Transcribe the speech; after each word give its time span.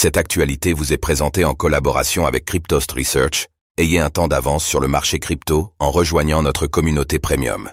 Cette 0.00 0.16
actualité 0.16 0.74
vous 0.74 0.92
est 0.92 0.96
présentée 0.96 1.44
en 1.44 1.54
collaboration 1.54 2.24
avec 2.24 2.44
Cryptost 2.44 2.92
Research. 2.92 3.48
Ayez 3.78 3.98
un 3.98 4.10
temps 4.10 4.28
d'avance 4.28 4.64
sur 4.64 4.78
le 4.78 4.86
marché 4.86 5.18
crypto 5.18 5.72
en 5.80 5.90
rejoignant 5.90 6.40
notre 6.40 6.68
communauté 6.68 7.18
premium. 7.18 7.68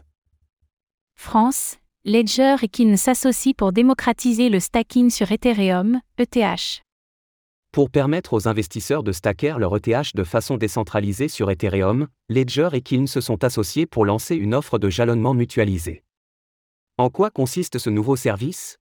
France, 1.14 1.78
Ledger 2.04 2.56
et 2.64 2.68
Kin 2.68 2.98
s'associent 2.98 3.54
pour 3.56 3.74
démocratiser 3.74 4.50
le 4.50 4.60
stacking 4.60 5.12
sur 5.12 5.32
Ethereum, 5.32 6.00
ETH. 6.18 6.82
Pour 7.72 7.92
permettre 7.92 8.34
aux 8.34 8.48
investisseurs 8.48 9.04
de 9.04 9.12
stacker 9.12 9.60
leur 9.60 9.76
ETH 9.76 10.16
de 10.16 10.24
façon 10.24 10.58
décentralisée 10.58 11.28
sur 11.28 11.52
Ethereum, 11.52 12.08
Ledger 12.30 12.70
et 12.74 12.82
Kin 12.82 13.06
se 13.06 13.22
sont 13.22 13.44
associés 13.44 13.86
pour 13.86 14.04
lancer 14.04 14.36
une 14.36 14.56
offre 14.56 14.80
de 14.80 14.90
jalonnement 14.90 15.36
mutualisé. 15.36 16.02
En 16.98 17.12
quoi 17.12 17.30
consiste 17.30 17.78
ce 17.78 17.92
nouveau 17.92 18.16
service? 18.16 18.80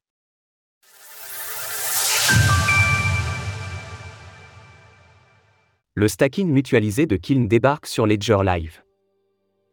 Le 5.96 6.08
stacking 6.08 6.50
mutualisé 6.50 7.06
de 7.06 7.14
Kiln 7.14 7.46
débarque 7.46 7.86
sur 7.86 8.04
Ledger 8.04 8.38
Live. 8.44 8.82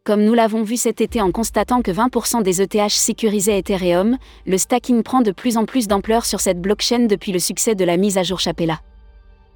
Comme 0.04 0.24
nous 0.24 0.36
l'avons 0.36 0.62
vu 0.62 0.78
cet 0.78 1.02
été 1.02 1.20
en 1.20 1.32
constatant 1.32 1.82
que 1.82 1.90
20% 1.90 2.44
des 2.44 2.62
ETH 2.62 2.92
sécurisaient 2.92 3.58
Ethereum, 3.58 4.20
le 4.46 4.58
stacking 4.60 5.02
prend 5.02 5.22
de 5.22 5.32
plus 5.32 5.58
en 5.58 5.66
plus 5.66 5.88
d'ampleur 5.88 6.28
sur 6.28 6.40
cette 6.40 6.62
blockchain 6.62 7.08
depuis 7.08 7.32
le 7.32 7.40
succès 7.40 7.74
de 7.74 7.84
la 7.84 7.98
mise 7.98 8.20
à 8.20 8.24
jour 8.24 8.40
Chapella. 8.40 8.82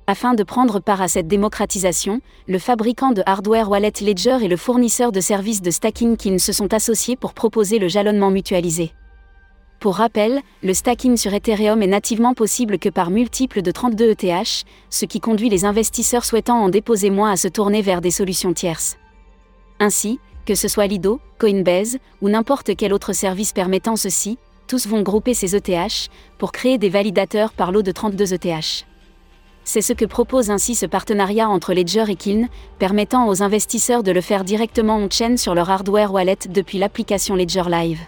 Afin 0.08 0.34
de 0.34 0.42
prendre 0.42 0.80
part 0.80 1.04
à 1.04 1.08
cette 1.08 1.28
démocratisation, 1.28 2.20
le 2.48 2.58
fabricant 2.58 3.12
de 3.12 3.22
hardware 3.28 3.70
Wallet 3.70 3.94
Ledger 4.02 4.40
et 4.42 4.48
le 4.48 4.58
fournisseur 4.58 5.12
de 5.12 5.20
services 5.20 5.62
de 5.62 5.70
stacking 5.70 6.18
Kin 6.18 6.40
se 6.40 6.52
sont 6.52 6.74
associés 6.74 7.16
pour 7.16 7.36
proposer 7.36 7.78
le 7.78 7.90
jalonnement 7.90 8.32
mutualisé. 8.32 8.92
Pour 9.80 9.96
rappel, 9.96 10.42
le 10.64 10.74
stacking 10.74 11.16
sur 11.18 11.34
Ethereum 11.34 11.82
est 11.84 11.88
nativement 11.88 12.34
possible 12.34 12.80
que 12.80 12.90
par 12.90 13.12
multiples 13.12 13.62
de 13.62 13.72
32 13.72 14.12
ETH, 14.12 14.66
ce 14.90 15.06
qui 15.06 15.20
conduit 15.20 15.50
les 15.50 15.66
investisseurs 15.66 16.26
souhaitant 16.26 16.58
en 16.58 16.70
déposer 16.70 17.10
moins 17.10 17.32
à 17.32 17.38
se 17.38 17.48
tourner 17.48 17.82
vers 17.82 18.02
des 18.02 18.12
solutions 18.12 18.54
tierces. 18.54 18.98
Ainsi, 19.80 20.20
que 20.46 20.56
ce 20.56 20.68
soit 20.68 20.88
Lido, 20.88 21.20
Coinbase 21.40 21.98
ou 22.22 22.30
n'importe 22.30 22.76
quel 22.76 22.94
autre 22.94 23.14
service 23.14 23.52
permettant 23.52 23.96
ceci, 23.96 24.38
tous 24.68 24.88
vont 24.88 25.02
grouper 25.02 25.34
ces 25.34 25.56
ETH 25.56 26.10
pour 26.38 26.52
créer 26.52 26.78
des 26.78 26.90
validateurs 26.90 27.54
par 27.54 27.72
lot 27.72 27.84
de 27.84 27.92
32 27.92 28.34
ETH. 28.34 28.86
C'est 29.64 29.82
ce 29.82 29.94
que 29.94 30.06
propose 30.06 30.52
ainsi 30.52 30.76
ce 30.76 30.86
partenariat 30.86 31.50
entre 31.50 31.74
Ledger 31.74 32.06
et 32.08 32.16
Kiln, 32.16 32.48
permettant 32.78 33.28
aux 33.28 33.42
investisseurs 33.42 34.04
de 34.04 34.12
le 34.12 34.22
faire 34.22 34.44
directement 34.44 34.98
on-chain 34.98 35.38
sur 35.38 35.56
leur 35.56 35.70
hardware 35.70 36.14
wallet 36.14 36.38
depuis 36.50 36.78
l'application 36.78 37.36
Ledger 37.36 37.64
Live. 37.68 38.00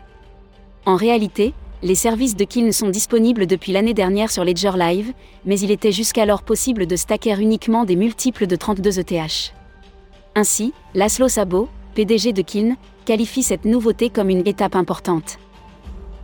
En 0.87 0.95
réalité, 0.95 1.53
les 1.83 1.95
services 1.95 2.37
de 2.37 2.45
Kiln 2.45 2.71
sont 2.71 2.87
disponibles 2.87 3.45
depuis 3.45 3.73
l'année 3.73 3.93
dernière 3.93 4.31
sur 4.31 4.45
Ledger 4.45 4.71
Live, 4.77 5.11
mais 5.43 5.59
il 5.59 5.69
était 5.69 5.91
jusqu'alors 5.91 6.43
possible 6.43 6.87
de 6.87 6.95
stacker 6.95 7.41
uniquement 7.41 7.83
des 7.83 7.97
multiples 7.97 8.47
de 8.47 8.55
32 8.55 8.97
ETH. 8.99 9.53
Ainsi, 10.35 10.73
Laszlo 10.95 11.27
Sabo, 11.27 11.67
PDG 11.93 12.31
de 12.31 12.41
Kiln, 12.41 12.77
qualifie 13.03 13.43
cette 13.43 13.65
nouveauté 13.65 14.09
comme 14.09 14.29
une 14.29 14.47
étape 14.47 14.77
importante. 14.77 15.39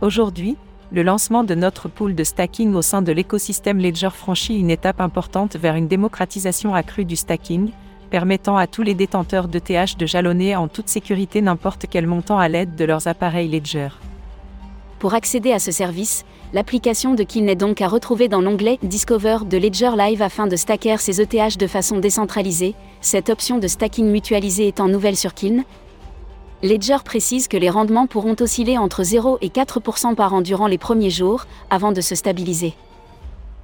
Aujourd'hui, 0.00 0.56
le 0.92 1.02
lancement 1.02 1.44
de 1.44 1.54
notre 1.54 1.90
pool 1.90 2.14
de 2.14 2.24
stacking 2.24 2.72
au 2.72 2.80
sein 2.80 3.02
de 3.02 3.12
l'écosystème 3.12 3.78
Ledger 3.78 4.14
franchit 4.14 4.58
une 4.58 4.70
étape 4.70 5.02
importante 5.02 5.56
vers 5.56 5.74
une 5.74 5.88
démocratisation 5.88 6.74
accrue 6.74 7.04
du 7.04 7.16
stacking, 7.16 7.68
permettant 8.08 8.56
à 8.56 8.66
tous 8.66 8.82
les 8.82 8.94
détenteurs 8.94 9.46
d'ETH 9.46 9.98
de 9.98 10.06
jalonner 10.06 10.56
en 10.56 10.68
toute 10.68 10.88
sécurité 10.88 11.42
n'importe 11.42 11.84
quel 11.90 12.06
montant 12.06 12.38
à 12.38 12.48
l'aide 12.48 12.76
de 12.76 12.86
leurs 12.86 13.08
appareils 13.08 13.50
Ledger. 13.50 13.90
Pour 15.04 15.12
accéder 15.12 15.52
à 15.52 15.58
ce 15.58 15.70
service, 15.70 16.24
l'application 16.54 17.12
de 17.12 17.24
Kiln 17.24 17.46
est 17.50 17.56
donc 17.56 17.82
à 17.82 17.88
retrouver 17.88 18.28
dans 18.28 18.40
l'onglet 18.40 18.78
Discover 18.82 19.40
de 19.44 19.58
Ledger 19.58 19.90
Live 19.98 20.22
afin 20.22 20.46
de 20.46 20.56
stacker 20.56 20.96
ses 20.98 21.20
ETH 21.20 21.58
de 21.58 21.66
façon 21.66 21.98
décentralisée, 21.98 22.74
cette 23.02 23.28
option 23.28 23.58
de 23.58 23.68
stacking 23.68 24.06
mutualisé 24.06 24.66
étant 24.66 24.88
nouvelle 24.88 25.16
sur 25.16 25.34
Kiln, 25.34 25.64
Ledger 26.62 26.96
précise 27.04 27.48
que 27.48 27.58
les 27.58 27.68
rendements 27.68 28.06
pourront 28.06 28.36
osciller 28.40 28.78
entre 28.78 29.02
0 29.04 29.36
et 29.42 29.50
4% 29.50 30.14
par 30.14 30.32
an 30.32 30.40
durant 30.40 30.68
les 30.68 30.78
premiers 30.78 31.10
jours, 31.10 31.44
avant 31.68 31.92
de 31.92 32.00
se 32.00 32.14
stabiliser. 32.14 32.72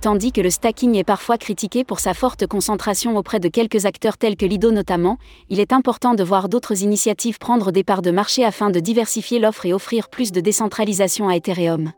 Tandis 0.00 0.33
que 0.33 0.41
le 0.41 0.49
stacking 0.49 0.94
est 0.94 1.05
parfois 1.05 1.37
critiqué 1.37 1.84
pour 1.84 2.00
sa 2.00 2.15
forte 2.15 2.47
concentration 2.47 3.19
auprès 3.19 3.38
de 3.38 3.49
quelques 3.49 3.84
acteurs 3.84 4.16
tels 4.16 4.37
que 4.37 4.47
Lido 4.47 4.71
notamment, 4.71 5.19
il 5.50 5.61
est 5.61 5.75
important 5.75 6.15
de 6.15 6.25
voir 6.25 6.49
d'autres 6.49 6.83
initiatives 6.83 7.38
prendre 7.38 7.71
des 7.71 7.84
parts 7.84 8.00
de 8.00 8.10
marché 8.10 8.43
afin 8.43 8.71
de 8.71 8.81
diversifier 8.81 9.39
l'offre 9.39 9.66
et 9.66 9.75
offrir 9.75 10.09
plus 10.09 10.33
de 10.33 10.41
décentralisation 10.41 11.28
à 11.28 11.37
Ethereum. 11.37 11.93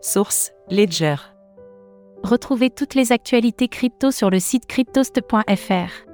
Source 0.00 0.52
Ledger. 0.70 1.16
Retrouvez 2.22 2.70
toutes 2.70 2.94
les 2.94 3.12
actualités 3.12 3.68
crypto 3.68 4.10
sur 4.10 4.30
le 4.30 4.40
site 4.40 4.64
cryptost.fr. 4.66 6.09